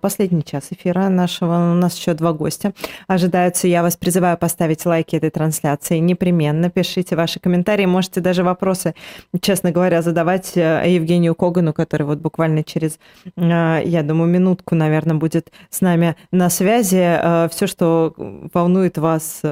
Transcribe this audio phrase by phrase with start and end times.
[0.00, 1.72] последний час эфира нашего.
[1.72, 2.72] У нас еще два гостя
[3.06, 3.68] ожидаются.
[3.68, 6.70] Я вас призываю поставить лайки этой трансляции непременно.
[6.70, 7.86] Пишите ваши комментарии.
[7.86, 8.94] Можете даже вопросы,
[9.40, 12.98] честно говоря, задавать э, Евгению Когану, который вот буквально через,
[13.36, 17.02] э, я думаю, минутку, наверное, будет с нами на связи.
[17.02, 18.14] Э, Все, что
[18.52, 19.42] волнует вас,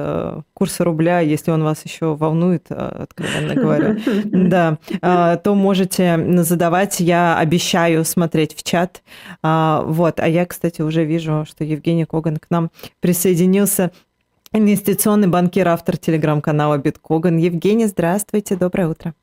[0.53, 6.99] курс рубля, если он вас еще волнует, откровенно говоря, да, то можете задавать.
[6.99, 9.01] Я обещаю смотреть в чат.
[9.41, 10.10] Вот.
[10.19, 13.91] А я, кстати, уже вижу, что Евгений Коган к нам присоединился.
[14.53, 17.37] Инвестиционный банкир, автор телеграм-канала Биткоган.
[17.37, 19.13] Евгений, здравствуйте, доброе утро.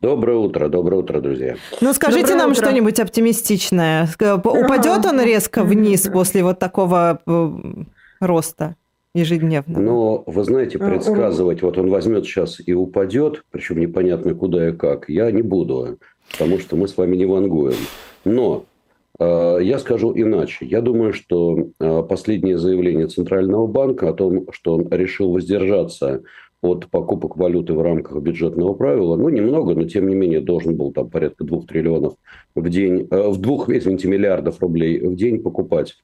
[0.00, 1.56] Доброе утро, доброе утро, друзья.
[1.80, 2.64] Ну, скажите доброе нам утро.
[2.64, 4.08] что-нибудь оптимистичное.
[4.20, 7.50] Упадет он резко вниз после вот такого э,
[8.20, 8.76] роста?
[9.14, 9.78] ежедневно.
[9.78, 15.08] Но, вы знаете, предсказывать, вот он возьмет сейчас и упадет, причем непонятно куда и как,
[15.08, 15.98] я не буду,
[16.30, 17.76] потому что мы с вами не вангуем.
[18.24, 18.64] Но
[19.62, 20.66] я скажу иначе.
[20.66, 26.22] Я думаю, что э, последнее заявление Центрального банка о том, что он решил воздержаться
[26.60, 30.92] от покупок валюты в рамках бюджетного правила, ну, немного, но тем не менее должен был
[30.92, 32.14] там порядка двух триллионов
[32.54, 35.96] в день, э, в двух, извините, миллиардов рублей в день покупать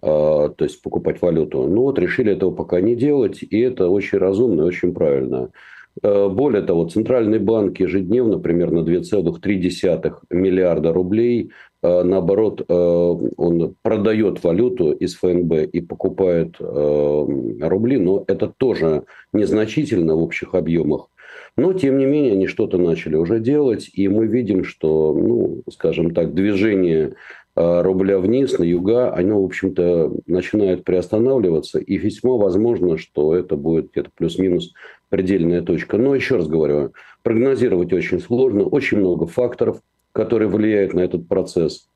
[0.00, 1.68] то есть покупать валюту.
[1.68, 5.50] Ну вот решили этого пока не делать, и это очень разумно и очень правильно.
[6.02, 14.92] Более того, Центральный банк ежедневно примерно 2,3 миллиарда рублей Э, наоборот, э, он продает валюту
[14.92, 17.26] из ФНБ и покупает э,
[17.60, 21.08] рубли, но это тоже незначительно в общих объемах.
[21.56, 26.14] Но, тем не менее, они что-то начали уже делать, и мы видим, что, ну, скажем
[26.14, 27.14] так, движение
[27.54, 33.90] рубля вниз, на юга, оно, в общем-то, начинает приостанавливаться, и весьма возможно, что это будет
[33.92, 34.72] где-то плюс-минус
[35.10, 35.98] предельная точка.
[35.98, 39.80] Но, еще раз говорю, прогнозировать очень сложно, очень много факторов–
[40.12, 41.88] которые влияют на этот процесс.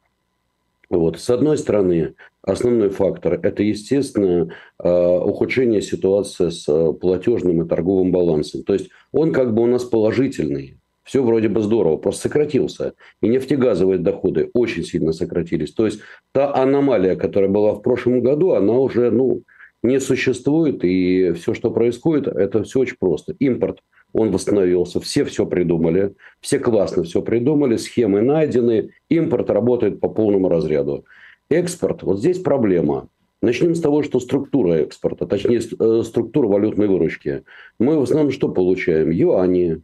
[0.89, 1.19] Вот.
[1.19, 8.13] С одной стороны, основной фактор– это, естественно, а, ухудшение ситуации с а, платежным и торговым
[8.13, 8.63] балансом.
[8.63, 10.79] То есть он как бы у нас положительный.
[11.03, 12.95] Все вроде бы здорово, просто сократился.
[13.21, 15.73] И нефтегазовые доходы очень сильно сократились.
[15.73, 16.01] То есть
[16.33, 19.43] та аномалия, которая была в прошлом году, она уже ну,
[19.83, 20.85] не существует.
[20.85, 23.35] И все, что происходит, это все очень просто.
[23.39, 23.81] Импорт–
[24.13, 30.49] он восстановился, все все придумали, все классно все придумали, схемы найдены, импорт работает по полному
[30.49, 31.05] разряду.
[31.49, 33.09] Экспорт, вот здесь проблема.
[33.43, 37.45] Начнем с того, что структура экспорта, точнее э, структура валютной выручки.
[37.79, 39.11] Мы в основном что получаем?
[39.11, 39.83] Юани,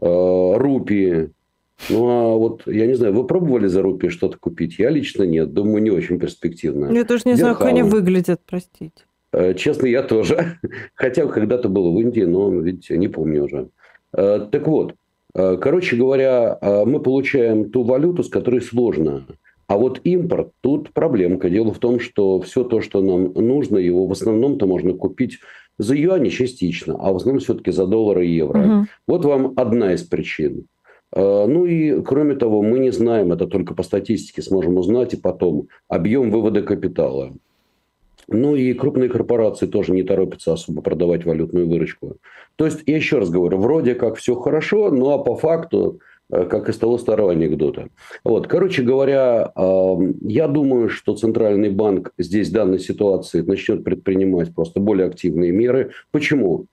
[0.00, 1.30] э, рупии.
[1.90, 4.78] Ну, а вот, я не знаю, вы пробовали за рупии что-то купить?
[4.78, 5.52] Я лично нет.
[5.52, 6.90] Думаю, не очень перспективно.
[6.92, 9.04] Я тоже не знаю, как они выглядят, простите.
[9.34, 10.58] Э, честно, я тоже.
[10.94, 13.68] Хотя когда-то был в Индии, но, видите, не помню уже.
[14.16, 14.94] Э, так вот,
[15.34, 19.26] э, короче говоря, мы получаем ту валюту, с которой сложно.
[19.66, 21.50] А вот импорт, тут проблемка.
[21.50, 25.38] Дело в том, что все то, что нам нужно, его в основном-то можно купить
[25.78, 28.60] за юани частично, а в основном все-таки за доллары и евро.
[28.60, 28.86] Угу.
[29.08, 30.66] Вот вам одна из причин.
[31.16, 35.68] Ну и, кроме того, мы не знаем, это только по статистике сможем узнать и потом,
[35.88, 37.32] объем вывода капитала.
[38.28, 42.16] Ну и крупные корпорации тоже не торопятся особо продавать валютную выручку.
[42.56, 46.44] То есть, я еще раз говорю, вроде как все хорошо, ну а по факту, э,
[46.44, 47.88] как из того старого анекдота.
[48.24, 54.80] Вот, короче говоря, я думаю, что Центральный банк здесь в данной ситуации начнет предпринимать просто
[54.80, 55.90] более активные меры.
[56.10, 56.66] Почему?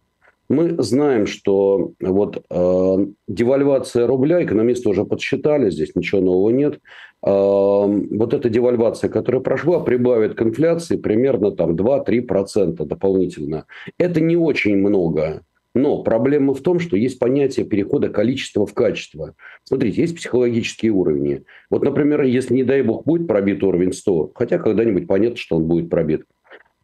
[0.51, 6.81] Мы знаем, что вот э, девальвация рубля, экономисты уже подсчитали, здесь ничего нового нет.
[7.22, 13.66] Вот эта девальвация, которая прошла, прибавит к инфляции примерно там 2-3% дополнительно.
[14.00, 15.44] Это не очень много.
[15.74, 19.36] Но проблема в том, что есть понятие перехода количества в качество.
[19.64, 21.44] Смотрите, есть психологические уровни.
[21.70, 25.66] Вот, например, если, не дай бог, будет пробит уровень 100, хотя когда-нибудь понятно, что он
[25.66, 26.26] будет пробит,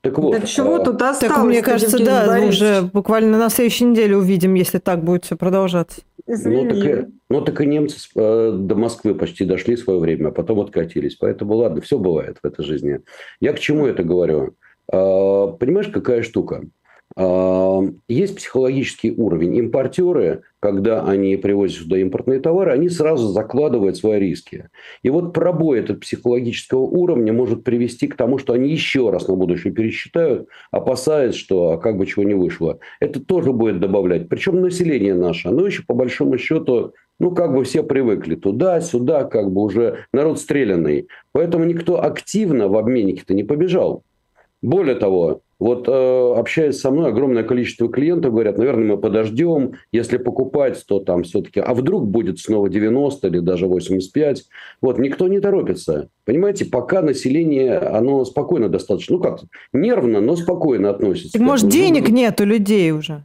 [0.10, 0.40] так вот.
[0.40, 0.80] Да чего а...
[0.80, 1.36] тут осталось?
[1.36, 2.56] Так, мне кажется, да, Борисович?
[2.56, 6.02] уже буквально на следующей неделе увидим, если так будет все продолжаться.
[6.28, 10.30] Ну так, и, ну, так и немцы э, до Москвы почти дошли в свое время,
[10.30, 11.16] а потом откатились.
[11.16, 13.00] Поэтому, ладно, все бывает в этой жизни.
[13.40, 14.56] Я к чему это говорю?
[14.92, 16.64] Э, понимаешь, какая штука?
[18.08, 19.58] Есть психологический уровень.
[19.58, 24.70] Импортеры, когда они привозят сюда импортные товары, они сразу закладывают свои риски.
[25.02, 29.36] И вот пробой этого психологического уровня может привести к тому, что они еще раз на
[29.36, 32.78] будущее пересчитают, опасаясь, что как бы чего не вышло.
[33.00, 34.30] Это тоже будет добавлять.
[34.30, 39.24] Причем население наше, оно еще по большому счету ну, как бы все привыкли туда, сюда,
[39.24, 41.08] как бы уже народ стрелянный.
[41.32, 44.04] Поэтому никто активно в обменнике-то не побежал.
[44.62, 50.18] Более того, Вот э, общаясь со мной, огромное количество клиентов говорят, наверное, мы подождем, если
[50.18, 54.46] покупать, то там все-таки, а вдруг будет снова 90 или даже 85.
[54.82, 56.10] Вот, никто не торопится.
[56.26, 59.40] Понимаете, пока население, оно спокойно достаточно, ну как,
[59.74, 61.34] нервно, но спокойно относится.
[61.34, 63.24] Так, может, денег нет у людей уже?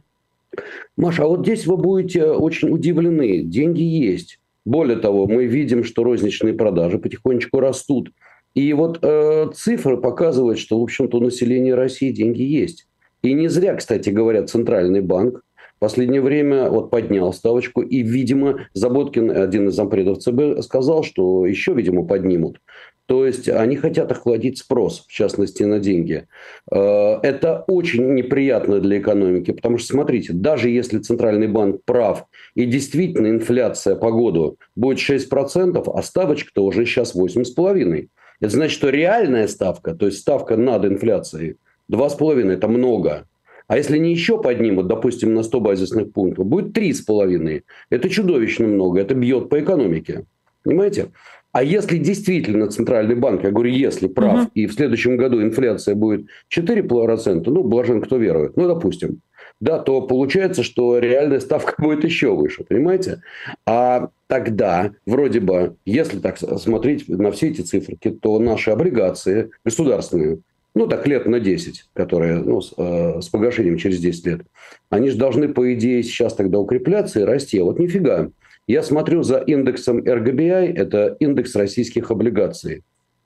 [0.97, 3.41] Маша, а вот здесь вы будете очень удивлены.
[3.41, 4.39] Деньги есть.
[4.65, 8.11] Более того, мы видим, что розничные продажи потихонечку растут.
[8.55, 12.87] И вот э, цифры показывают, что, в общем-то, у населения России деньги есть.
[13.21, 15.41] И не зря, кстати говоря, Центральный банк
[15.77, 17.81] в последнее время вот поднял ставочку.
[17.81, 22.59] И, видимо, Заботкин, один из зампредов ЦБ, сказал, что еще, видимо, поднимут.
[23.05, 26.25] То есть они хотят охладить спрос, в частности, на деньги.
[26.71, 32.25] Э, это очень неприятно для экономики, потому что, смотрите, даже если Центральный банк прав,
[32.55, 38.07] и действительно инфляция по году будет 6%, а ставочка-то уже сейчас 8,5%.
[38.39, 41.57] Это значит, что реальная ставка, то есть ставка над инфляцией,
[41.91, 43.27] 2,5– это много.
[43.67, 47.63] А если не еще поднимут, допустим, на 100 базисных пунктов, будет 3,5.
[47.89, 50.25] Это чудовищно много, это бьет по экономике.
[50.63, 51.11] Понимаете?
[51.53, 54.51] А если действительно Центральный банк, я говорю, если прав, угу.
[54.55, 59.21] и в следующем году инфляция будет 4%, ну, блажен кто верует, ну, допустим,
[59.59, 63.21] да, то получается, что реальная ставка будет еще выше, понимаете?
[63.67, 70.39] А тогда, вроде бы, если так смотреть на все эти цифры, то наши облигации государственные,
[70.73, 74.41] ну, так лет на 10, которые ну, с, э, с погашением через 10 лет,
[74.89, 77.59] они же должны, по идее, сейчас тогда укрепляться и расти.
[77.59, 78.31] А вот нифига.
[78.67, 82.83] Я смотрю за индексом RGBI, это индекс российских облигаций.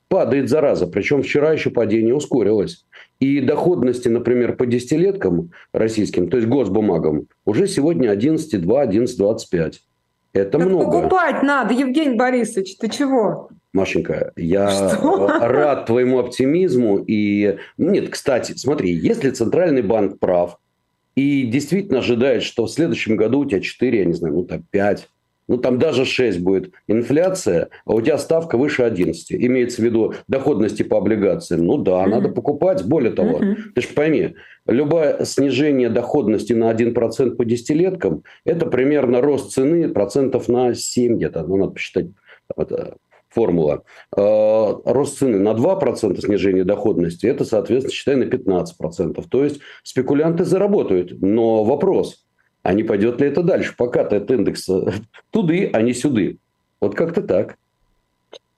[0.08, 2.86] Падает зараза, причем вчера еще падение ускорилось.
[3.20, 9.74] И доходности, например, по десятилеткам российским, то есть госбумагам, уже сегодня 11,2, 11,25.
[10.32, 10.84] Это так много.
[10.84, 13.50] покупать надо, Евгений Борисович, ты чего?
[13.72, 15.28] Машенька, я Что?
[15.40, 16.98] рад твоему оптимизму.
[17.06, 20.58] И нет, кстати, смотри, если Центральный банк прав
[21.14, 24.64] и действительно ожидает, что в следующем году у тебя 4, я не знаю, ну там
[24.70, 25.08] 5,
[25.48, 29.32] ну там даже 6 будет инфляция, а у тебя ставка выше 11.
[29.32, 31.64] Имеется в виду доходности по облигациям.
[31.64, 32.08] Ну да, mm-hmm.
[32.08, 32.84] надо покупать.
[32.84, 33.56] Более того, mm-hmm.
[33.74, 34.34] ты же пойми,
[34.66, 41.42] любое снижение доходности на 1% по десятилеткам, это примерно рост цены процентов на 7 где-то.
[41.42, 42.08] Ну, надо посчитать
[42.56, 42.96] это,
[43.28, 43.84] формула.
[44.16, 49.24] Э, рост цены на 2% снижение доходности, это, соответственно, считай на 15%.
[49.28, 51.20] То есть спекулянты заработают.
[51.20, 52.26] Но вопрос,
[52.68, 53.74] а не пойдет ли это дальше?
[53.78, 54.90] Пока этот индекс э,
[55.30, 56.36] туды, а не сюды.
[56.82, 57.56] Вот как-то так.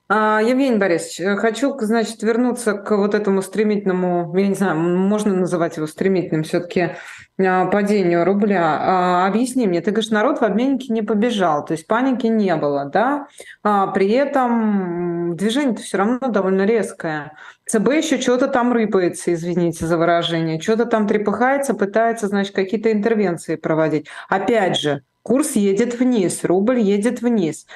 [0.08, 5.32] А, Евгений Борисович, э, хочу, значит, вернуться к вот этому стремительному, я не знаю, можно
[5.36, 6.96] называть его стремительным все-таки
[7.38, 8.78] а, падению рубля.
[8.80, 12.86] А, объясни мне, ты говоришь, народ в обменнике не побежал, то есть паники не было,
[12.86, 13.28] да?
[13.62, 17.34] При этом движение-то все равно довольно резкое.
[17.70, 23.55] ЦБ еще что-то там рыпается, извините за выражение, что-то там трепыхается, пытается, значит, какие-то интервенции
[23.55, 24.08] проводить.
[24.28, 27.67] Опять же, курс едет вниз, рубль едет вниз.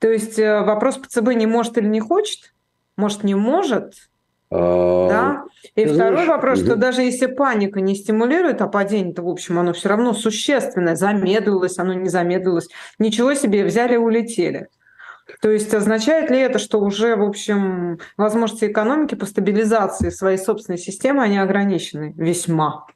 [0.00, 2.52] То есть э, вопрос по ЦБ не может или не хочет,
[2.96, 3.94] может не может,
[4.50, 5.44] а, да?
[5.76, 9.60] И Ты второй знаешь, вопрос, что даже если паника не стимулирует, а падение-то, в общем,
[9.60, 12.68] оно все равно существенное, замедлилось, оно не замедлилось,
[12.98, 14.66] ничего себе, взяли и улетели.
[15.40, 20.78] То есть означает ли это, что уже, в общем, возможности экономики по стабилизации своей собственной
[20.78, 22.86] системы, они ограничены весьма?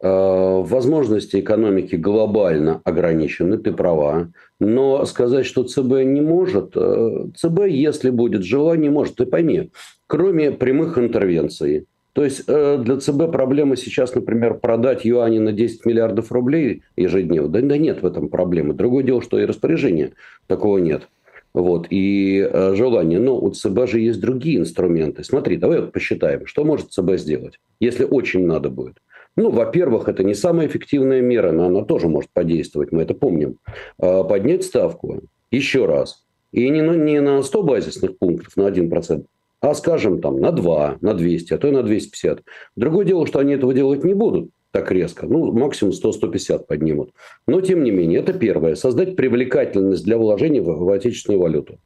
[0.00, 4.28] Э, возможности экономики глобально ограничены, ты права.
[4.60, 9.16] Но сказать, что ЦБ не может, э, ЦБ, если будет желание, может.
[9.16, 9.70] Ты пойми,
[10.06, 15.84] кроме прямых интервенций, то есть э, для ЦБ проблема сейчас, например, продать юани на 10
[15.84, 17.48] миллиардов рублей ежедневно.
[17.48, 18.72] Да, да нет в этом проблемы.
[18.72, 20.12] Другое дело, что и распоряжения
[20.46, 21.08] такого нет.
[21.54, 23.20] Вот, и желание.
[23.20, 25.22] Но у ЦБ же есть другие инструменты.
[25.22, 28.96] Смотри, давай вот посчитаем, что может ЦБ сделать, если очень надо будет.
[29.36, 33.56] Ну, во-первых, это не самая эффективная мера, но она тоже может подействовать, мы это помним.
[33.98, 36.24] А, поднять ставку еще раз.
[36.52, 39.24] И не на, не на 100 базисных пунктов, на 1%,
[39.60, 42.42] а, скажем, там, на 2, на 200, а то и на 250.
[42.76, 45.26] Другое дело, что они этого делать не будут так резко.
[45.26, 47.12] Ну, максимум 100-150 поднимут.
[47.46, 48.74] Но, тем не менее, это первое.
[48.74, 51.78] Создать привлекательность для вложений в, в отечественную валюту.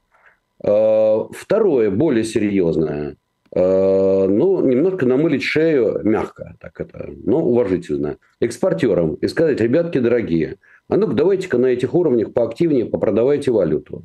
[0.64, 3.16] А, второе, более серьезное–
[3.50, 10.56] Э, ну, немножко намылить шею мягко, так это, но уважительно, экспортерам и сказать, ребятки дорогие,
[10.88, 14.04] а ну-ка давайте-ка на этих уровнях поактивнее попродавайте валюту.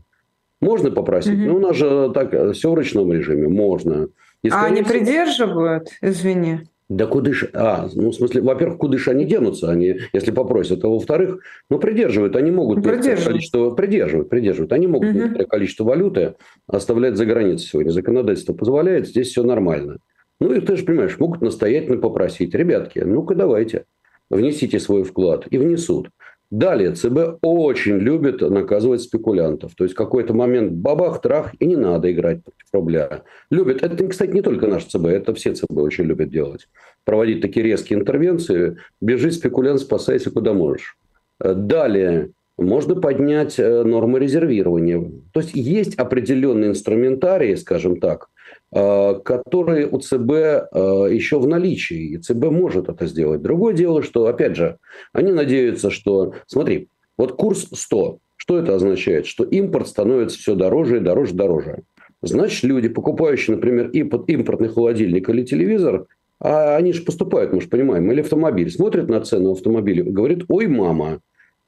[0.61, 1.37] Можно попросить?
[1.37, 1.43] Угу.
[1.43, 4.07] Ну, у нас же так все в ручном режиме, можно.
[4.43, 6.61] И, а они придерживают, извини?
[6.89, 7.49] Да куда ж...
[7.53, 10.83] А, ну, в смысле, во-первых, куда же они денутся, они, если попросят.
[10.83, 12.35] А во-вторых, ну, придерживают.
[12.35, 13.25] Они могут придерживают.
[13.25, 13.71] количество...
[13.71, 14.73] Придерживают, придерживают.
[14.73, 15.45] Они могут угу.
[15.45, 16.35] количество валюты
[16.67, 17.91] оставлять за границей сегодня.
[17.91, 19.97] Законодательство позволяет, здесь все нормально.
[20.39, 23.85] Ну и ты же понимаешь, могут настоятельно попросить, ребятки, ну-ка давайте,
[24.29, 25.47] внесите свой вклад.
[25.49, 26.09] И внесут.
[26.53, 29.73] Далее, ЦБ очень любит наказывать спекулянтов.
[29.73, 33.23] То есть, какой-то момент бабах, трах, и не надо играть против рубля.
[33.49, 33.81] Любят.
[33.81, 36.67] Это, кстати, не только наш ЦБ, это все ЦБ очень любят делать.
[37.05, 38.77] Проводить такие резкие интервенции.
[39.01, 40.95] Бежи, спекулянт, спасайся куда можешь.
[41.39, 42.29] Далее,
[42.59, 45.11] можно поднять э, нормы резервирования.
[45.31, 48.29] То есть, есть определенный инструментарий, скажем так,
[48.73, 53.41] которые у ЦБ э, еще в наличии, и ЦБ может это сделать.
[53.41, 54.77] Другое дело, что, опять же,
[55.11, 56.87] они надеются, что, смотри,
[57.17, 59.25] вот курс 100, что это означает?
[59.25, 61.83] Что импорт становится все дороже и дороже, дороже.
[62.21, 66.07] Значит, люди, покупающие, например, импортный холодильник или телевизор,
[66.39, 70.67] а они же поступают, мы же понимаем, или автомобиль, смотрят на цену автомобиля говорит, ой,
[70.67, 71.19] мама,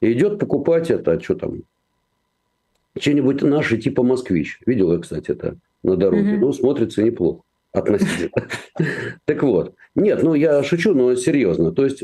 [0.02, 1.62] идет покупать это, что там,
[2.98, 4.60] что-нибудь наше типа «Москвич».
[4.66, 6.36] Видел я, кстати, это на дороге.
[6.36, 6.46] Угу.
[6.46, 8.48] Ну, смотрится неплохо относительно.
[9.26, 9.76] Так вот.
[9.96, 11.72] Нет, ну я шучу, но серьезно.
[11.72, 12.04] То есть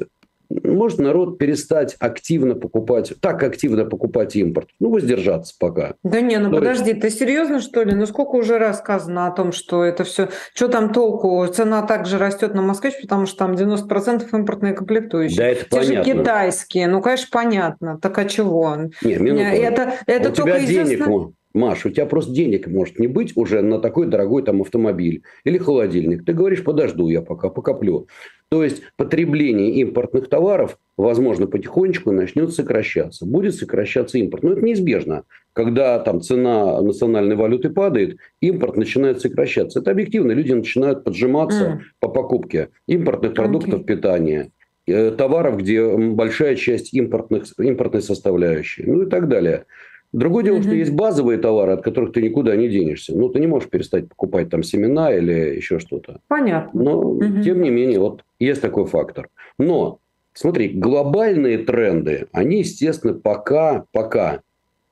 [0.63, 4.69] может народ перестать активно покупать, так активно покупать импорт?
[4.79, 5.95] Ну, воздержаться пока.
[6.03, 7.93] Да не, ну Но подожди, ты серьезно, что ли?
[7.93, 10.29] Ну, сколько уже рассказано о том, что это все...
[10.53, 11.45] Что там толку?
[11.47, 15.37] Цена также растет на москвич, потому что там 90% импортные комплектующие.
[15.37, 16.03] Да, это Те понятно.
[16.03, 16.87] же китайские.
[16.87, 17.99] Ну, конечно, понятно.
[17.99, 18.75] Так а чего?
[19.01, 19.43] Не, минуту.
[19.43, 21.33] Это, это а у тебя денег, известно...
[21.53, 25.57] Маш, у тебя просто денег может не быть уже на такой дорогой там автомобиль или
[25.57, 26.25] холодильник.
[26.25, 28.07] Ты говоришь, подожду я пока, покоплю.
[28.49, 33.25] То есть потребление импортных товаров, возможно, потихонечку начнет сокращаться.
[33.25, 34.43] Будет сокращаться импорт.
[34.43, 35.23] Но это неизбежно.
[35.53, 39.79] Когда там цена национальной валюты падает, импорт начинает сокращаться.
[39.79, 40.33] Это объективно.
[40.33, 41.79] Люди начинают поджиматься mm.
[41.99, 43.85] по покупке импортных продуктов okay.
[43.85, 44.51] питания
[44.85, 49.65] э, товаров, где большая часть импортных, импортной составляющей, ну и так далее.
[50.13, 53.15] Другое дело, что есть базовые товары, от которых ты никуда не денешься.
[53.15, 56.19] Ну, ты не можешь перестать покупать там семена или еще что-то.
[56.27, 56.83] Понятно.
[56.83, 59.29] Но, тем не менее, вот есть такой фактор.
[59.57, 59.99] Но,
[60.33, 64.41] смотри, глобальные тренды, они, естественно, пока, пока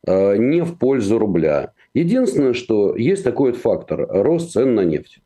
[0.07, 1.73] э, не в пользу рубля.
[1.93, 5.19] Единственное, что есть такой вот фактор– рост цен на нефть.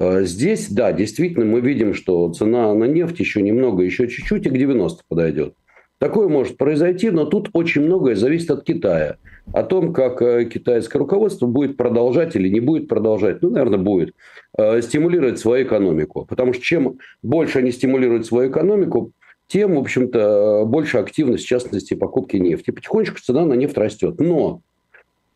[0.00, 4.50] Э, здесь, да, действительно, мы видим, что цена на нефть еще немного, еще чуть-чуть и
[4.50, 5.54] к 90 подойдет.
[5.98, 9.16] Такое может произойти, но тут очень многое зависит от Китая.
[9.52, 14.14] О том, как э, китайское руководство будет продолжать или не будет продолжать, ну, наверное, будет,
[14.56, 16.24] э, стимулировать свою экономику.
[16.28, 19.12] Потому что чем больше они стимулируют свою экономику,
[19.48, 22.70] тем, в общем-то, больше активность, в частности, покупки нефти.
[22.70, 24.20] Потихонечку цена на нефть растет.
[24.20, 24.60] Но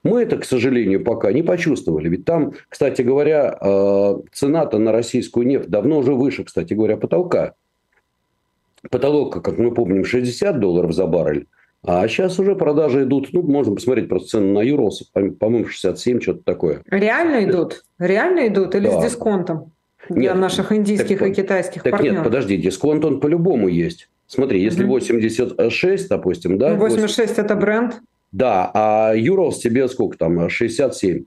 [0.05, 2.09] мы это, к сожалению, пока не почувствовали.
[2.09, 7.55] Ведь там, кстати говоря, э, цена-то на российскую нефть давно уже выше, кстати говоря, потолка
[8.91, 11.47] потолок, как мы помним, 60 долларов за баррель.
[11.85, 16.43] А сейчас уже продажи идут, ну, можно посмотреть просто цены на Юрос, по-моему, 67, что-то
[16.45, 16.83] такое.
[16.89, 17.85] Реально идут?
[17.99, 19.01] Реально идут или да.
[19.01, 19.73] с дисконтом?
[20.09, 22.19] Для нет, наших индийских так, и китайских так партнеров.
[22.19, 24.09] нет, подожди, дисконт он по-любому есть.
[24.27, 24.95] Смотри, если угу.
[24.95, 26.75] 86, допустим, да?
[26.75, 27.39] 86 80...
[27.39, 28.01] это бренд?
[28.31, 30.49] Да, а Юрос тебе сколько там?
[30.49, 31.25] 67.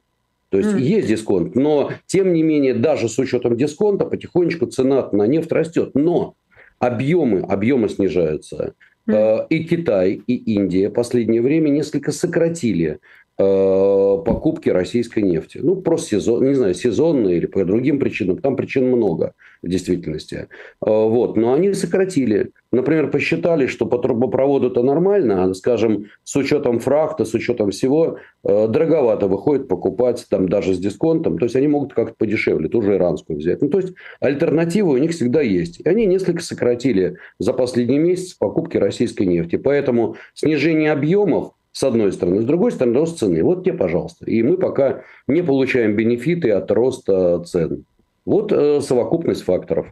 [0.50, 0.80] То есть mm.
[0.80, 5.92] есть дисконт, но тем не менее, даже с учетом дисконта, потихонечку цена на нефть растет.
[5.96, 6.36] Но
[6.80, 8.74] объемы, объемы снижаются.
[9.08, 9.48] Mm.
[9.50, 13.00] И Китай, и Индия в последнее время несколько сократили Э,
[13.38, 15.60] покупки российской нефти.
[15.62, 18.38] Ну, просто сезон, не знаю, сезонные или по другим причинам.
[18.38, 19.34] Там причин много
[19.66, 20.48] в действительности.
[20.86, 21.36] Э, вот.
[21.36, 22.52] Но они сократили.
[22.72, 28.20] Например, посчитали, что по трубопроводу это нормально, а, скажем, с учетом фрахта, с учетом всего,
[28.44, 31.38] э, дороговато выходит покупать там даже с дисконтом.
[31.38, 33.62] То есть, они могут как-то подешевле, ту же иранскую взять.
[33.62, 35.80] Ну, то есть, альтернативы у них всегда есть.
[35.80, 39.56] И они несколько сократили за последний месяц покупки российской нефти.
[39.56, 42.42] Поэтому снижение объемов с одной стороны.
[42.42, 43.44] С другой стороны, рост цены.
[43.44, 44.26] Вот тебе, пожалуйста.
[44.26, 47.84] И мы пока не получаем бенефиты от роста цен.
[48.26, 49.88] Вот э, совокупность факторов.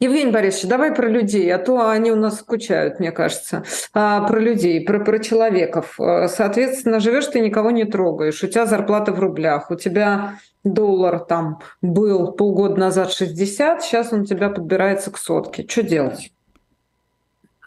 [0.00, 3.62] Евгений Борисович, давай про людей, а то они у нас скучают, мне кажется.
[3.94, 5.94] А, про людей, про, про человеков.
[6.00, 8.42] Э, соответственно, живешь ты никого не трогаешь.
[8.42, 14.22] У тебя зарплата в рублях, у тебя доллар там был полгода назад 60, сейчас он
[14.22, 15.64] у тебя подбирается к сотке.
[15.68, 16.32] Что делать?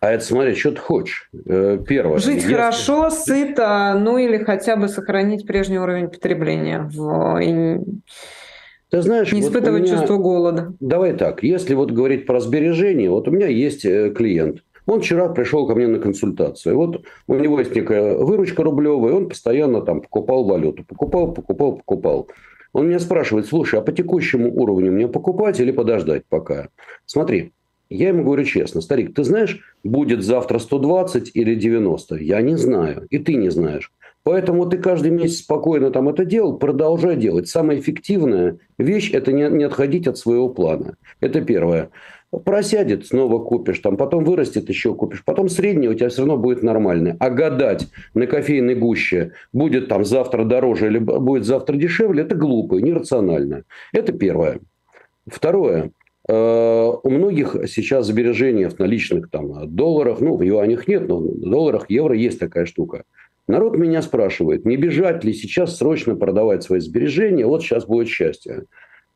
[0.02, 1.30] А это смотри, что ты хочешь.
[1.46, 2.20] Э, первое.
[2.20, 2.54] Жить если...
[2.54, 6.90] хорошо, сыто, ну или хотя бы сохранить прежний уровень потребления.
[6.90, 7.40] В...
[7.42, 7.80] И...
[8.90, 9.98] Ты знаешь, не испытывать вот меня...
[9.98, 10.74] чувство голода.
[10.80, 11.44] Давай так.
[11.44, 14.64] Если вот говорить про сбережения, вот у меня есть э, клиент.
[14.86, 16.76] Он вчера пришел ко мне на консультацию.
[16.76, 20.84] Вот у него есть некая выручка рублевая, он постоянно там покупал валюту.
[20.84, 22.30] Покупал, покупал, покупал.
[22.72, 26.70] Он меня спрашивает, слушай, а по текущему уровню мне покупать или подождать пока?
[27.06, 27.52] Смотри,
[27.90, 32.18] я ему говорю честно, старик, ты знаешь, будет завтра 120 или 90?
[32.18, 33.92] Я не знаю, и ты не знаешь.
[34.24, 37.48] Поэтому ты каждый месяц спокойно там это делал, продолжай делать.
[37.48, 40.96] Самая эффективная вещь– это не, не отходить от своего плана.
[41.20, 41.90] Это первое.
[42.46, 45.24] Просядет, снова купишь, там, потом вырастет, еще купишь.
[45.26, 47.18] Потом среднее у тебя все равно будет нормальное.
[47.20, 52.76] А гадать на кофейной гуще, будет там завтра дороже или будет завтра дешевле, это глупо
[52.76, 53.64] нерационально.
[53.94, 54.60] Это первое.
[55.26, 55.92] Второе.
[56.32, 61.50] Э, у многих сейчас сбережения в наличных там, долларах, ну, в юанях нет, но в
[61.50, 63.04] долларах, евро есть такая штука.
[63.48, 68.66] Народ меня спрашивает, не бежать ли сейчас срочно продавать свои сбережения, вот сейчас будет счастье.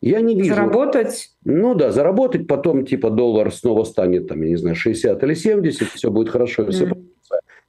[0.02, 0.56] Я не вижу.
[0.56, 1.30] Заработать?
[1.46, 5.88] Ну да, заработать, потом типа доллар снова станет, там, я не знаю, 60 или 70,
[5.90, 7.04] все будет хорошо, все mm.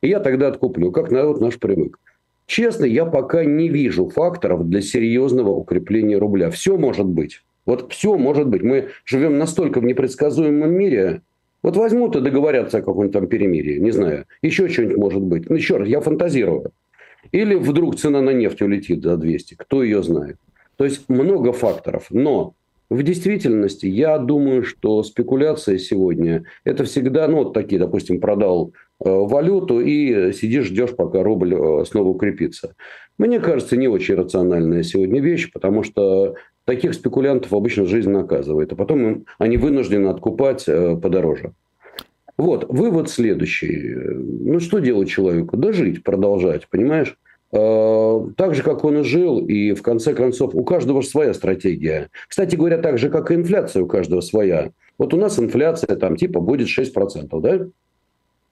[0.01, 1.99] И я тогда откуплю, как народ наш привык.
[2.47, 6.51] Честно, я пока не вижу факторов для серьезного укрепления рубля.
[6.51, 7.43] Все может быть.
[7.67, 8.63] Вот все может быть.
[8.63, 11.23] Мы живем настолько в непредсказуемом мире.
[11.63, 13.79] Вот возьмут и договорятся о каком-нибудь там перемирии.
[13.79, 14.27] Не знаю.
[14.43, 15.49] Еще что-нибудь может быть.
[15.49, 16.73] Ну, еще раз, я фантазирую.
[17.33, 19.55] Или вдруг цена на нефть улетит за 200.
[19.55, 20.37] Кто ее знает?
[20.77, 22.09] То есть много факторов.
[22.11, 22.55] Но
[22.91, 29.09] в действительности я думаю, что спекуляция сегодня это всегда, ну, вот такие, допустим, продал э,
[29.09, 32.75] валюту и сидишь, ждешь, пока рубль э, снова укрепится.
[33.17, 38.77] Мне кажется, не очень рациональная сегодня вещь, потому что таких спекулянтов обычно жизнь наказывает, а
[38.77, 41.53] потом им, они вынуждены откупать э, подороже.
[42.37, 43.95] Вот, вывод следующий.
[43.95, 45.57] Ну, что делать человеку?
[45.57, 47.17] Да жить, продолжать, понимаешь?
[47.53, 52.11] Э, так же, как он и жил, и в конце концов у каждого своя стратегия.
[52.29, 54.73] Кстати говоря, так же, как и инфляция у каждого своя.
[54.99, 57.67] Вот у нас инфляция там типа будет 6%, да?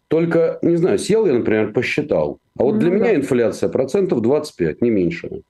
[0.06, 2.38] Только, не знаю, сел я, например, посчитал.
[2.58, 2.96] А вот ну, для да.
[2.96, 5.42] меня инфляция процентов 25, не меньше.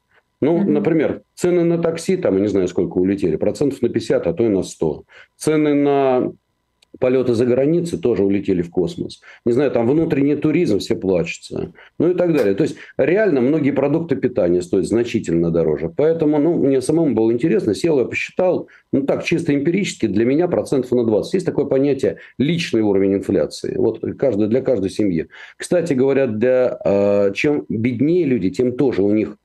[0.42, 4.26] Ну, mm например, цены на такси, там, я не знаю, сколько улетели, процентов на 50,
[4.26, 5.04] а то и на 100.
[5.36, 6.32] Цены на
[6.98, 9.20] полеты за границей тоже улетели в космос.
[9.46, 11.72] Не знаю, там внутренний туризм, все плачутся.
[11.98, 12.54] Ну и так далее.
[12.54, 15.92] То есть, реально многие продукты питания стоят значительно дороже.
[15.96, 20.48] Поэтому, ну, мне самому было интересно, сел я посчитал, ну так, чисто эмпирически, для меня
[20.48, 21.34] процентов на 20.
[21.34, 23.76] Есть такое понятие личный уровень инфляции.
[23.76, 25.28] Вот каждый, для каждой семьи.
[25.56, 29.41] Кстати говоря, для, э, чем беднее люди, тем тоже у них а,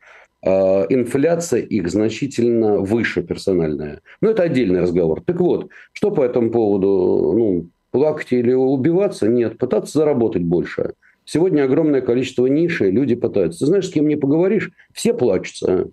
[0.90, 4.02] инфляция их значительно выше персональная.
[4.22, 5.22] Но это отдельный разговор.
[5.22, 7.34] Так вот, что по этому поводу?
[7.36, 9.28] Ну, плакать или убиваться?
[9.28, 10.94] Нет, пытаться заработать больше.
[11.26, 13.60] Сегодня огромное количество ниши, люди пытаются.
[13.60, 15.90] Ты знаешь, с кем не поговоришь, все плачутся.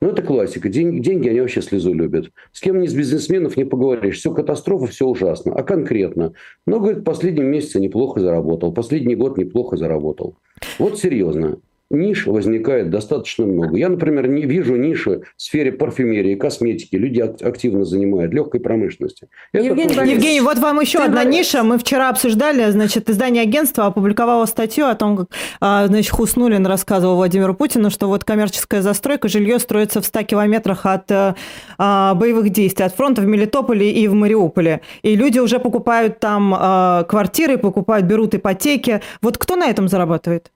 [0.00, 0.68] Ну, это классика.
[0.68, 2.30] Деньги, деньги, они вообще слезу любят.
[2.52, 4.18] С кем не с бизнесменов не поговоришь.
[4.18, 5.54] Все катастрофа, все ужасно.
[5.54, 6.32] А конкретно?
[6.66, 8.72] Ну, говорит, в последнем месяце неплохо заработал.
[8.72, 10.36] Последний год неплохо заработал.
[10.78, 11.58] Вот серьезно
[11.94, 13.76] ниш возникает достаточно много.
[13.76, 16.96] Я, например, не вижу ниши в сфере парфюмерии, косметики.
[16.96, 19.28] Люди активно занимают легкой промышленности.
[19.52, 20.10] Евгений, тоже...
[20.10, 21.38] Евгений, вот вам еще Ты одна говоришь...
[21.38, 21.62] ниша.
[21.62, 25.28] Мы вчера обсуждали, значит, издание агентства опубликовало статью о том, как,
[25.60, 30.86] а, значит, Хуснулин рассказывал Владимиру Путину, что вот коммерческая застройка, жилье строится в 100 километрах
[30.86, 31.34] от а,
[31.78, 34.80] а, боевых действий, от фронта в Мелитополе и в Мариуполе.
[35.02, 39.00] И люди уже покупают там а, квартиры, покупают, берут ипотеки.
[39.22, 40.50] Вот кто на этом зарабатывает?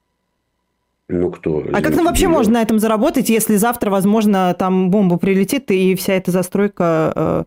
[1.08, 1.64] Ну, кто?
[1.72, 5.94] А как нам вообще можно на этом заработать, если завтра, возможно, там бомба прилетит, и
[5.94, 7.46] вся эта застройка,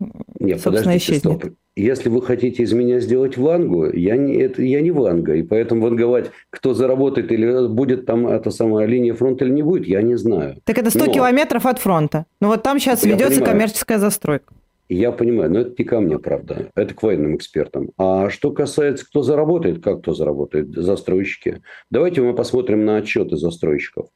[0.00, 0.06] э,
[0.40, 1.20] Нет, собственно, исчезнет?
[1.20, 1.44] Стоп.
[1.76, 5.34] Если вы хотите из меня сделать вангу, я не, это, я не ванга.
[5.34, 9.86] И поэтому ванговать, кто заработает или будет там эта самая линия фронта или не будет,
[9.86, 10.56] я не знаю.
[10.64, 11.12] Так это 100 Но...
[11.12, 12.24] километров от фронта.
[12.40, 13.52] Ну вот там сейчас я ведется понимаю.
[13.52, 14.54] коммерческая застройка.
[14.88, 16.70] Я понимаю, но это не ко мне, правда.
[16.74, 17.90] Это к военным экспертам.
[17.96, 21.62] А что касается, кто заработает, как кто заработает, застройщики.
[21.90, 24.08] Давайте мы посмотрим на отчеты застройщиков.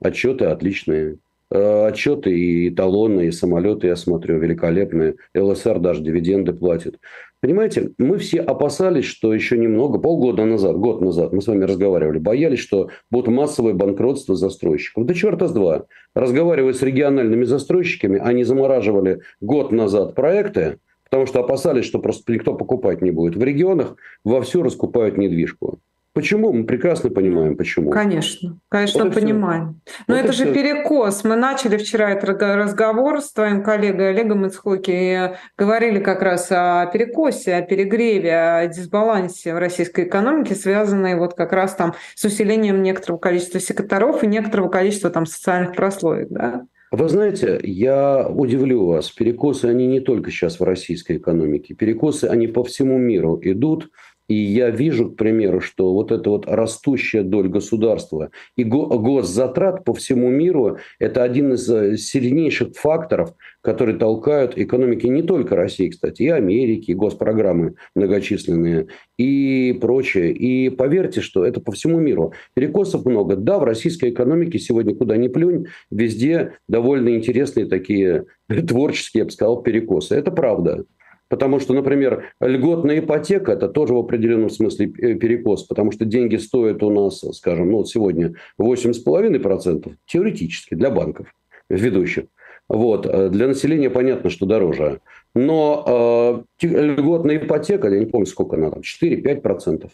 [0.00, 1.18] Отчеты отличные.
[1.48, 5.14] Э, отчеты и талоны, и самолеты, я смотрю, великолепные.
[5.34, 6.98] ЛСР даже дивиденды платит.
[7.46, 12.18] Понимаете, мы все опасались, что еще немного, полгода назад, год назад, мы с вами разговаривали,
[12.18, 15.06] боялись, что будут массовые банкротства застройщиков.
[15.06, 15.84] Да черта с два.
[16.12, 22.52] Разговаривая с региональными застройщиками, они замораживали год назад проекты, потому что опасались, что просто никто
[22.52, 23.36] покупать не будет.
[23.36, 25.78] В регионах вовсю раскупают недвижку.
[26.16, 26.50] Почему?
[26.50, 27.90] Мы прекрасно понимаем, почему.
[27.90, 29.82] Конечно, конечно, вот понимаем.
[30.06, 30.54] Но вот это же все.
[30.54, 31.24] перекос.
[31.24, 36.86] Мы начали вчера этот разговор с твоим коллегой Олегом Ицхоки и говорили как раз о
[36.86, 42.82] перекосе, о перегреве, о дисбалансе в российской экономике, связанной вот как раз там с усилением
[42.82, 46.62] некоторого количества секторов и некоторого количества там социальных прослоек, да?
[46.92, 51.74] Вы знаете, я удивлю вас, перекосы, они не только сейчас в российской экономике.
[51.74, 53.90] Перекосы, они по всему миру идут.
[54.28, 59.94] И я вижу, к примеру, что вот эта вот растущая доля государства и госзатрат по
[59.94, 66.22] всему миру– это один из э, сильнейших факторов, которые толкают экономики не только России, кстати,
[66.22, 70.32] и Америки, и госпрограммы многочисленные, и прочее.
[70.32, 72.32] И поверьте, что это по всему миру.
[72.54, 73.36] Перекосов много.
[73.36, 78.24] Да, в российской экономике сегодня куда ни плюнь, везде довольно интересные такие
[78.68, 80.16] творческие, я бы сказал, перекосы.
[80.16, 80.84] Это правда.
[81.28, 86.36] Потому что, например, льготная ипотека– это тоже в определенном смысле э, перекос, потому что деньги
[86.36, 91.34] стоят у нас, скажем, ну вот сегодня 8,5% теоретически для банков
[91.68, 92.26] ведущих.
[92.68, 93.06] Вот.
[93.06, 95.00] Э, для населения понятно, что дороже.
[95.34, 99.90] Но э, льготная ипотека, я не помню, сколько она там, 4-5%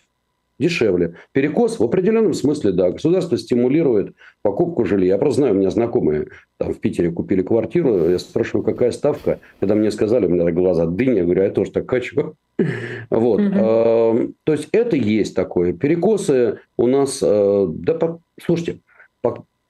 [0.58, 1.14] дешевле.
[1.32, 2.90] Перекос в определенном смысле, да.
[2.90, 5.14] Государство стимулирует покупку жилья.
[5.14, 8.08] Я просто знаю, у меня знакомые там в Питере купили квартиру.
[8.08, 9.40] Я спрашиваю, какая ставка.
[9.60, 11.18] Когда мне сказали, у меня глаза дыня.
[11.18, 12.34] Я говорю, я тоже так хочу.
[13.10, 13.40] Вот.
[13.40, 14.34] Угу.
[14.44, 15.72] То есть, это есть такое.
[15.72, 17.20] Перекосы у нас...
[17.22, 18.78] Э, да, слушайте,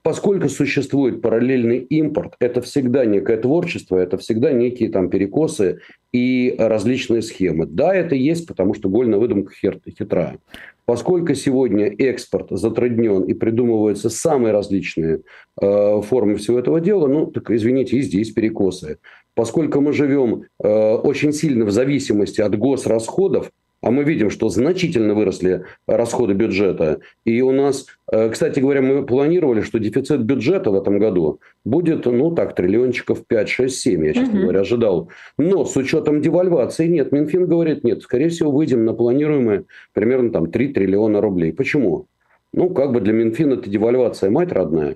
[0.02, 5.80] поскольку существует параллельный импорт, это всегда некое творчество, это всегда некие там перекосы
[6.12, 7.66] и различные схемы.
[7.66, 10.38] Да, это есть, потому что гольная выдумка хитрая.
[10.84, 15.20] Поскольку сегодня экспорт затруднен и придумываются самые различные
[15.60, 18.98] э, формы всего этого дела, ну, так извините, и здесь перекосы.
[19.34, 23.50] Поскольку мы живем э, очень сильно в зависимости от госрасходов,
[23.82, 27.00] а мы видим, что значительно выросли расходы бюджета.
[27.24, 32.06] И у нас, э, кстати говоря, мы планировали, что дефицит бюджета в этом году будет,
[32.06, 34.42] ну так, триллиончиков 5, 6, 7, я, честно угу.
[34.42, 35.10] говоря, ожидал.
[35.36, 37.10] Но с учетом девальвации нет.
[37.10, 41.52] Минфин говорит, нет, скорее всего, выйдем на планируемые примерно там 3 триллиона рублей.
[41.52, 42.06] Почему?
[42.52, 44.94] Ну, как бы для Минфина это девальвация мать родная.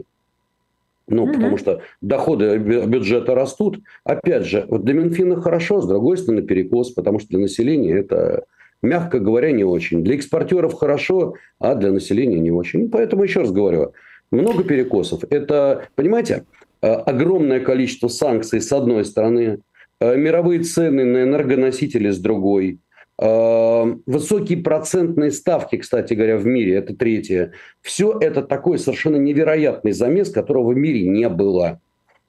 [1.09, 1.35] Ну, угу.
[1.35, 3.81] потому что доходы бюджета растут.
[4.05, 8.45] Опять же, вот для Минфина хорошо, с другой стороны перекос, потому что для населения это
[8.83, 10.03] мягко говоря, не очень.
[10.03, 12.91] Для экспортеров хорошо, а для населения не очень.
[12.91, 13.93] Поэтому еще раз говорю,
[14.31, 15.25] много перекосов.
[15.31, 16.45] Это, понимаете,
[16.83, 19.61] э, огромное количество санкций с одной стороны,
[20.01, 22.79] э, мировые цены на энергоносители с другой,
[23.19, 27.53] э, высокие процентные ставки, кстати говоря, в мире, это третье.
[27.81, 31.81] Все это такой совершенно невероятный замес, которого в мире не было.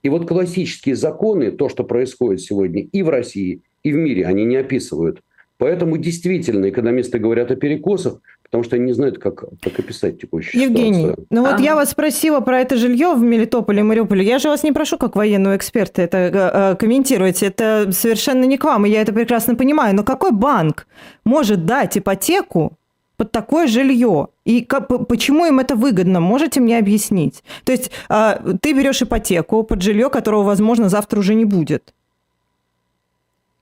[0.03, 4.45] И вот классические законы, то, что происходит сегодня и в России, и в мире, они
[4.45, 5.21] не описывают.
[5.57, 10.61] Поэтому действительно экономисты говорят о перекосах, потому что они не знают, как, как описать текущую
[10.61, 11.27] Евгений, ситуацию.
[11.31, 11.61] ну вот а.
[11.61, 14.23] я вас спросила про это жилье в Мелитополе, Мариуполе.
[14.23, 17.41] Я же вас не прошу, как военного эксперта, это э, комментировать.
[17.41, 19.95] Это совершенно не к вам, и я это прекрасно понимаю.
[19.95, 20.87] Но какой банк
[21.25, 22.77] может дать ипотеку
[23.17, 24.27] под такое жилье?
[24.45, 26.19] И как, почему им это выгодно?
[26.19, 27.43] Можете мне объяснить?
[27.63, 31.93] То есть э, ты берешь ипотеку под жилье, которого, возможно, завтра уже не будет.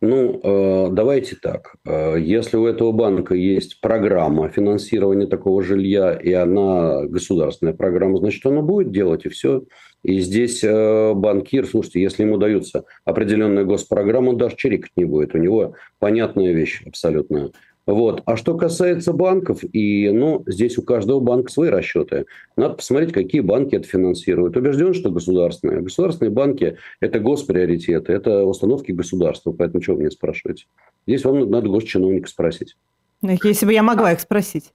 [0.05, 1.75] Ну, э, давайте так.
[1.83, 8.45] Э, если у этого банка есть программа финансирования такого жилья, и она государственная программа, значит,
[8.45, 9.63] он будет делать, и все.
[10.03, 15.33] И здесь э, банкир, слушайте, если ему даются определенная госпрограмма, он даже чирикать не будет.
[15.33, 17.51] У него понятная вещь абсолютно.
[17.85, 18.23] Вот.
[18.25, 22.25] А что касается банков, и, ну, здесь у каждого банка свои расчеты.
[22.57, 24.57] Надо посмотреть, какие банки это финансируют.
[24.57, 25.81] Убежден, что государственные.
[25.81, 29.51] Государственные банки– это госприоритеты, это установки государства.
[29.51, 30.65] Поэтому что вы меня спрашиваете?
[31.05, 32.75] Здесь вам надо госчиновника спросить.
[33.21, 34.71] Если бы я могла их спросить.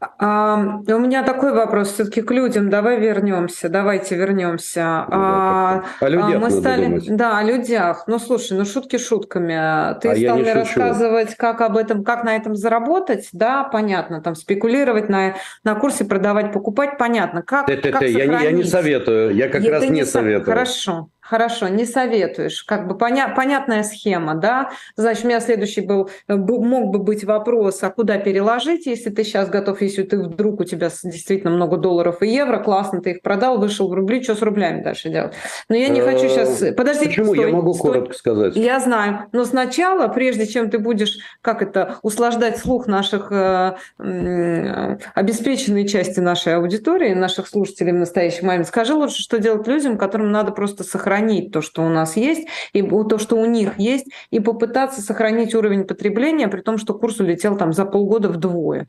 [0.00, 2.70] А, у меня такой вопрос все-таки к людям.
[2.70, 3.68] Давай вернемся.
[3.68, 4.80] Давайте вернемся.
[4.80, 7.16] Да, а, о людях а, мы стали, думать.
[7.16, 8.04] да, о людях.
[8.06, 9.98] Ну слушай, ну шутки шутками.
[10.00, 13.28] Ты а стал мне рассказывать, как об этом, как на этом заработать.
[13.32, 14.20] Да, понятно.
[14.20, 15.34] Там спекулировать на
[15.64, 17.42] на курсе, продавать, покупать, понятно.
[17.42, 19.34] Как, как ты, я, не, я не советую.
[19.34, 20.44] Я как я, раз не, не советую.
[20.44, 21.08] Хорошо.
[21.28, 22.62] Хорошо, не советуешь.
[22.62, 24.70] Как бы поня- понятная схема, да?
[24.96, 29.50] Значит, у меня следующий был, мог бы быть вопрос, а куда переложить, если ты сейчас
[29.50, 33.58] готов, если ты вдруг у тебя действительно много долларов и евро, классно, ты их продал,
[33.58, 35.34] вышел в рубли, что с рублями дальше делать?
[35.68, 36.62] Но я не хочу сейчас...
[36.62, 37.34] Э, Подожди, Почему?
[37.34, 37.92] Стой, я могу стой.
[37.92, 38.56] коротко сказать.
[38.56, 39.26] Я знаю.
[39.32, 46.20] Но сначала, прежде чем ты будешь, как это, услаждать слух наших э, э, обеспеченной части
[46.20, 50.84] нашей аудитории, наших слушателей в настоящий момент, скажи лучше, что делать людям, которым надо просто
[50.84, 55.00] сохранить сохранить то, что у нас есть, и то, что у них есть, и попытаться
[55.00, 58.88] сохранить уровень потребления, при том, что курс улетел там за полгода вдвое?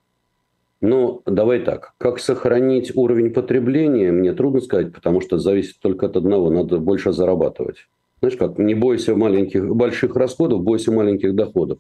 [0.82, 1.94] Ну, давай так.
[1.98, 6.50] Как сохранить уровень потребления, мне трудно сказать, потому что зависит только от одного.
[6.50, 7.88] Надо больше зарабатывать.
[8.22, 11.80] Знаешь как, не бойся маленьких, больших расходов, бойся маленьких доходов.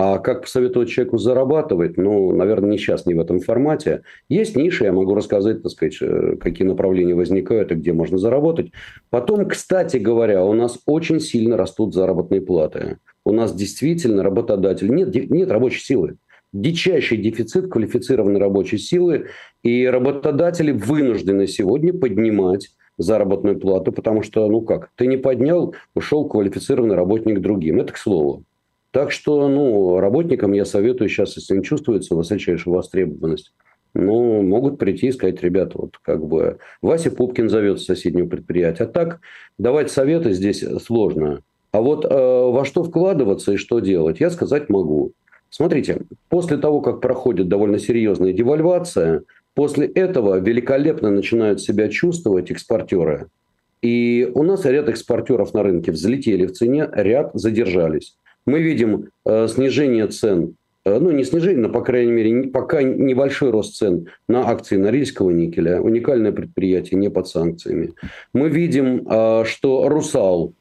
[0.00, 1.96] А как посоветовать человеку зарабатывать?
[1.96, 4.02] Ну, наверное, не сейчас, не в этом формате.
[4.28, 8.70] Есть ниши, я могу рассказать, так сказать, э, какие направления возникают и где можно заработать.
[9.10, 12.98] Потом, кстати говоря, у нас очень сильно растут заработные платы.
[13.24, 14.88] У нас действительно работодатель...
[14.88, 16.14] Нет, нет рабочей силы.
[16.52, 19.26] дичайший дефицит квалифицированной рабочей силы,
[19.64, 26.28] и работодатели вынуждены сегодня поднимать заработную плату, потому что, ну как, ты не поднял, ушел
[26.28, 27.80] квалифицированный работник другим.
[27.80, 28.44] Это к слову.
[28.90, 33.52] Так что, ну, работникам я советую сейчас, если не чувствуется высочайшая востребованность,
[33.94, 38.84] ну, могут прийти и сказать, ребята, вот как бы Вася Пупкин зовет с соседнего предприятия.
[38.84, 39.20] А так
[39.58, 41.42] давать советы здесь сложно.
[41.72, 45.12] А вот э, во что вкладываться и что делать, я сказать могу.
[45.50, 49.22] Смотрите, после того, как проходит довольно серьезная девальвация,
[49.54, 53.26] после этого великолепно начинают себя чувствовать экспортеры.
[53.82, 58.16] И у нас ряд экспортеров на рынке взлетели в цене, ряд задержались.
[58.48, 60.54] Мы видим э, снижение цен,
[60.86, 65.30] э, ну не снижение, но по крайней мере пока небольшой рост цен на акции Норильского
[65.30, 67.92] никеля, уникальное предприятие, не под санкциями.
[68.32, 70.54] Мы видим, э, что Русал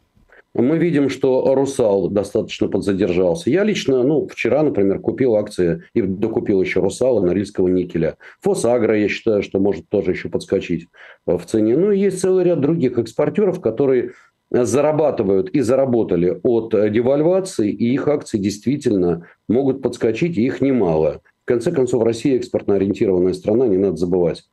[0.53, 3.51] мы видим, что Русал достаточно подзадержался.
[3.51, 8.15] Я лично, ну, вчера, например, купил акции и докупил еще Русала, Норильского никеля.
[8.41, 10.87] Фосагро, я считаю, что может тоже еще подскочить
[11.27, 11.77] в цене.
[11.77, 14.13] Ну, и есть целый ряд других экспортеров, которые
[14.49, 21.21] зарабатывают и заработали от девальвации, и их акции действительно могут подскочить, и их немало.
[21.43, 24.45] В конце концов, Россия экспортно ориентированная страна, не надо забывать.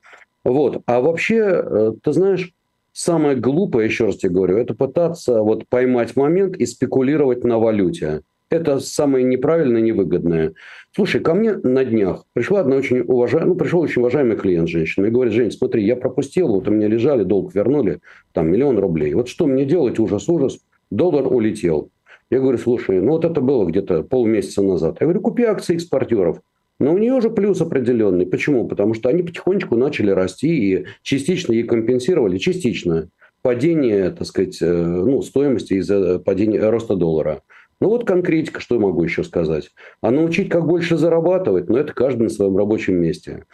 [0.45, 0.83] Вот.
[0.87, 2.53] А вообще, э, ты знаешь,
[2.93, 8.23] самое глупое, еще раз тебе говорю, это пытаться вот поймать момент и спекулировать на валюте.
[8.55, 10.55] Это самое неправильное, невыгодное.
[10.95, 15.07] Слушай, ко мне на днях пришла одна очень уважаемая, ну, пришел очень уважаемый клиент, женщина,
[15.07, 17.99] и говорит, Жень, смотри, я пропустил, вот у меня лежали, долг вернули,
[18.33, 19.13] там, миллион рублей.
[19.15, 21.91] Вот что мне делать, ужас, ужас, доллар улетел.
[22.31, 24.99] Я говорю, слушай, ну, вот это было где-то полмесяца назад.
[25.01, 26.41] Я говорю, купи акции экспортеров.
[26.81, 28.27] Но у нее же плюс определенный.
[28.27, 28.67] Почему?
[28.67, 33.09] Потому что они потихонечку начали расти и частично ей компенсировали, частично
[33.43, 37.43] падение, так сказать, э, ну, стоимости из-за падения роста доллара.
[37.81, 39.71] Ну вот конкретика, что я могу еще сказать.
[40.01, 43.45] А научить, как больше зарабатывать, ну это каждый на своем рабочем месте.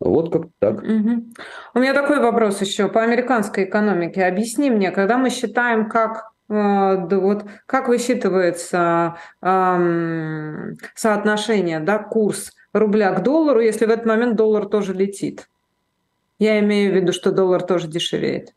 [0.00, 0.82] Вот как так.
[0.82, 1.24] Угу.
[1.74, 4.24] У меня такой вопрос еще по американской экономике.
[4.24, 13.12] Объясни мне, когда мы считаем, как э, вот как высчитывается э, соотношение, да, курс рубля
[13.12, 15.48] к доллару, если в этот момент доллар тоже летит?
[16.38, 18.54] Я имею в виду, что доллар тоже дешевеет.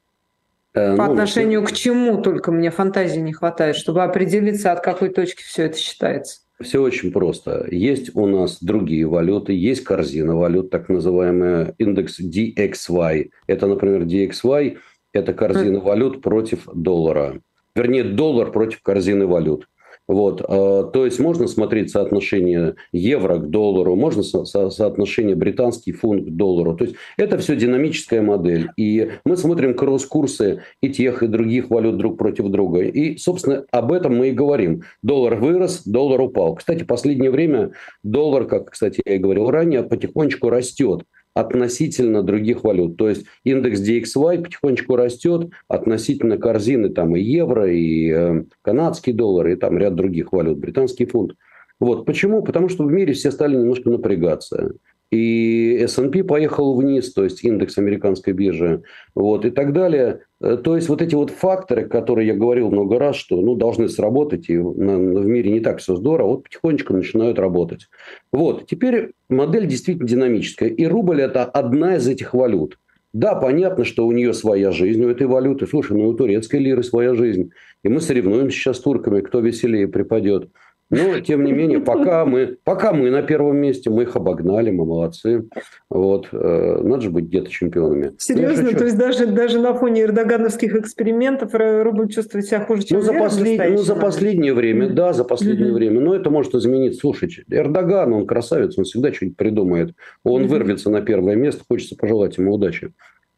[0.73, 5.09] Э, По ну, отношению к чему только мне фантазии не хватает, чтобы определиться, от какой
[5.09, 6.41] точки все это считается?
[6.61, 7.67] Все очень просто.
[7.71, 13.31] Есть у нас другие валюты, есть корзина валют, так называемый индекс DXY.
[13.47, 14.77] Это, например, DXY–
[15.13, 17.41] это корзина валют против доллара.
[17.75, 19.67] Вернее, доллар против корзины валют.
[20.11, 26.25] Вот, а, то есть можно смотреть соотношение евро к доллару, можно со соотношение британский фунт
[26.25, 26.75] к доллару.
[26.75, 28.71] То есть это все динамическая модель.
[28.75, 32.81] И мы смотрим кросс-курсы и тех, и других валют друг против друга.
[32.81, 34.83] И, собственно, об этом мы и говорим.
[35.01, 36.55] Доллар вырос, доллар упал.
[36.55, 37.71] Кстати, последнее время
[38.03, 42.97] доллар, как, кстати, я и говорил ранее, потихонечку растет относительно других валют.
[42.97, 49.47] То есть индекс DXY потихонечку растет относительно корзины там и евро, и э, канадский доллар,
[49.47, 51.35] и там ряд других валют, британский фунт.
[51.79, 52.05] Вот.
[52.05, 52.43] Почему?
[52.43, 54.73] Потому что в мире все стали немножко напрягаться
[55.11, 60.21] и S&P поехал вниз, то есть индекс американской биржи, вот, и так далее.
[60.41, 63.89] Э, то есть вот эти вот факторы, которые я говорил много раз, что ну, должны
[63.89, 67.89] сработать, и в мире не так все здорово, вот потихонечку начинают работать.
[68.31, 72.77] Вот, теперь модель действительно динамическая, и рубль– это одна из этих валют.
[73.13, 75.67] Да, понятно, что у нее своя жизнь, у этой валюты.
[75.67, 77.51] Слушай, ну у турецкой лиры своя жизнь.
[77.83, 80.49] И мы соревнуемся сейчас с турками, кто веселее припадет.
[80.91, 84.85] Но, тем не менее, пока мы, пока мы на первом месте, мы их обогнали, мы
[84.85, 85.47] молодцы.
[85.89, 86.27] Вот.
[86.33, 88.11] Э, надо же быть где-то чемпионами.
[88.17, 88.71] Серьезно?
[88.71, 93.13] То есть даже, даже на фоне эрдогановских экспериментов рубль чувствует себя хуже, чем ну, за,
[93.13, 93.69] послед...
[93.69, 95.73] ну, за последнее время, да, за последнее mm-hmm.
[95.73, 96.01] время.
[96.01, 96.99] Но это может изменить.
[96.99, 99.95] Слушайте, Эрдоган, он красавец, он всегда что-нибудь придумает.
[100.25, 100.47] Он mm-hmm.
[100.47, 102.91] вырвется на первое место, хочется пожелать ему удачи.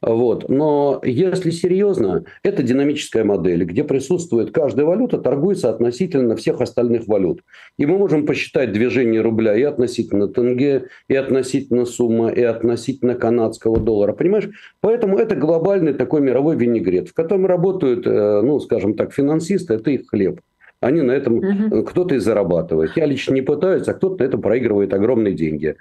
[0.05, 0.49] Вот.
[0.49, 7.41] Но если серьезно, это динамическая модель, где присутствует каждая валюта, торгуется относительно всех остальных валют.
[7.77, 13.79] И мы можем посчитать движение рубля и относительно тенге, и относительно сумма, и относительно канадского
[13.79, 14.11] доллара.
[14.11, 14.49] Понимаешь?
[14.81, 19.89] Поэтому это глобальный такой мировой винегрет, в котором работают, э, ну, скажем так, финансисты, это
[19.91, 20.41] их хлеб.
[20.83, 21.83] Они на этом, угу.
[21.83, 22.91] кто-то и зарабатывает.
[22.97, 25.77] Я лично не пытаюсь, а кто-то на этом проигрывает огромные деньги.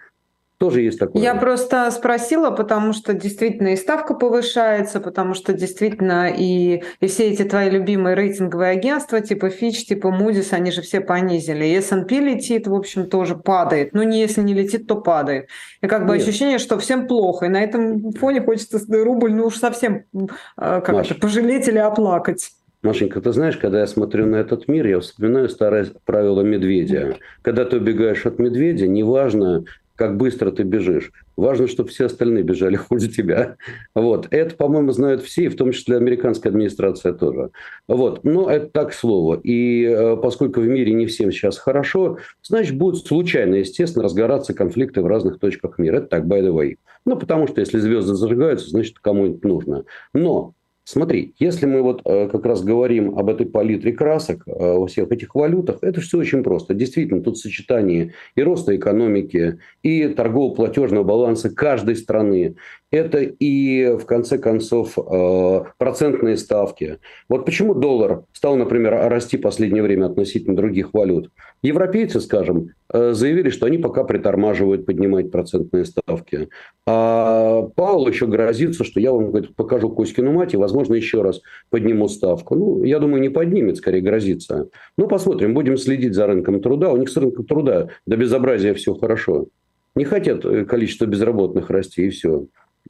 [0.62, 1.20] Тоже есть такое.
[1.20, 7.30] Я просто спросила, потому что действительно и ставка повышается, потому что действительно и, и все
[7.32, 11.64] эти твои любимые рейтинговые агентства, типа Fitch, типа Moody's, они же все понизили.
[11.64, 13.92] И S&P летит, в общем, тоже падает.
[13.92, 15.48] Ну, не если не летит, то падает.
[15.80, 16.22] И как бы Нет.
[16.22, 17.46] ощущение, что всем плохо.
[17.46, 21.78] И на этом фоне хочется рубль, ну уж совсем э, как Маш, это, пожалеть или
[21.78, 22.52] оплакать.
[22.82, 27.16] Машенька, ты знаешь, когда я смотрю на этот мир, я вспоминаю старое правило медведя.
[27.42, 29.64] Когда ты убегаешь от медведя, неважно,
[29.96, 31.12] как быстро ты бежишь.
[31.36, 33.56] Важно, чтобы все остальные бежали хуже тебя.
[33.94, 34.28] Вот.
[34.30, 37.50] Это, по-моему, знают все, в том числе американская администрация тоже.
[37.88, 38.24] Вот.
[38.24, 39.40] Но это так слово.
[39.42, 45.02] И э, поскольку в мире не всем сейчас хорошо, значит, будут случайно, естественно, разгораться конфликты
[45.02, 45.98] в разных точках мира.
[45.98, 46.76] Это так, by the way.
[47.04, 49.84] Ну, потому что если звезды зажигаются, значит, кому-нибудь нужно.
[50.14, 54.88] Но Смотри, если мы вот э, как раз говорим об этой палитре красок э, во
[54.88, 56.74] всех этих валютах, это все очень просто.
[56.74, 62.56] Действительно, тут сочетание и роста экономики, и торгово-платежного баланса каждой страны,
[62.92, 66.98] это и, в конце концов, э, процентные ставки.
[67.28, 71.30] Вот почему доллар стал, например, расти в последнее время относительно других валют.
[71.62, 76.50] Европейцы, скажем, э, заявили, что они пока притормаживают поднимать процентные ставки.
[76.86, 81.40] А Паул еще грозится, что я вам говорит, покажу Кузькину мать и, возможно, еще раз
[81.70, 82.56] подниму ставку.
[82.56, 84.68] Ну, я думаю, не поднимет, скорее грозится.
[84.98, 86.92] Ну, посмотрим, будем следить за рынком труда.
[86.92, 89.46] У них с рынком труда до безобразия все хорошо.
[89.94, 92.46] Не хотят э, количество безработных расти, и все.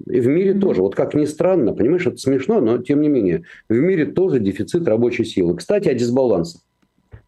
[0.06, 0.82] И в мире тоже.
[0.82, 3.44] Вот как ни странно, понимаешь, это смешно, но тем не менее.
[3.68, 5.56] В мире тоже дефицит рабочей силы.
[5.56, 6.58] Кстати, о дисбалансе.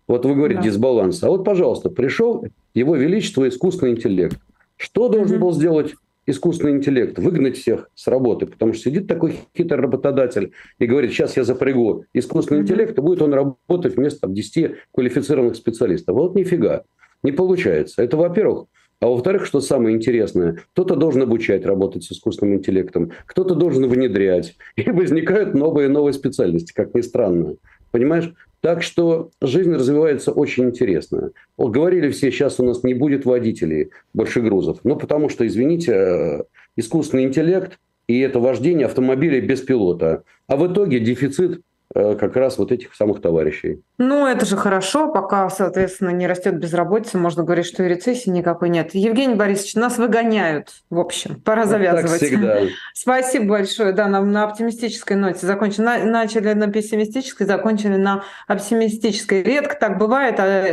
[0.07, 0.69] Вот вы говорите да.
[0.69, 1.23] дисбаланс.
[1.23, 4.39] А вот, пожалуйста, пришел его величество искусственный интеллект.
[4.77, 5.95] Что должен был сделать
[6.27, 7.19] искусственный интеллект?
[7.19, 8.47] Выгнать всех с работы.
[8.47, 13.23] Потому что сидит такой хитрый работодатель и говорит, сейчас я запрягу искусственный интеллект, и будет
[13.23, 16.17] он работать вместо там, 10 квалифицированных специалистов.
[16.17, 16.85] Вот нифига.
[17.23, 18.03] Не получается.
[18.03, 18.67] Это, во-первых.
[19.05, 24.57] А во-вторых, что самое интересное, кто-то должен обучать работать с искусственным интеллектом, кто-то должен внедрять.
[24.77, 27.57] И возникают новые и новые специальности, как ни странно.
[27.91, 28.33] Понимаешь?
[28.63, 31.33] Так что жизнь развивается очень интересно.
[31.59, 34.79] Вот говорили все, сейчас у нас не будет водителей больше грузов.
[34.85, 36.43] Ну, потому что, извините, э,
[36.77, 40.25] искусственный интеллект и это вождение автомобилей без пилота.
[40.47, 41.61] А в итоге дефицит
[41.93, 43.83] как раз вот этих самых товарищей.
[43.99, 48.69] Ну, это же хорошо, пока, соответственно, не растет безработица, можно говорить, что и рецессии никакой
[48.69, 48.95] нет.
[48.95, 52.21] Евгений Борисович, нас выгоняют, в общем, пора завязывать.
[52.21, 52.61] Так всегда.
[52.95, 55.83] Спасибо большое, да, нам на оптимистической ноте закончили.
[55.83, 59.43] Начали на пессимистической, закончили на оптимистической.
[59.43, 60.73] Редко так бывает, а